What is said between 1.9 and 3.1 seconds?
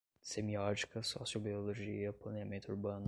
planeamento urbano